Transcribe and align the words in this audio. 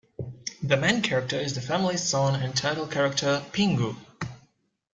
The 0.63 0.77
main 0.77 1.03
character 1.03 1.35
is 1.37 1.53
the 1.53 1.61
family's 1.61 2.01
son 2.03 2.41
and 2.41 2.55
title 2.55 2.87
character, 2.87 3.43
Pingu. 3.51 3.97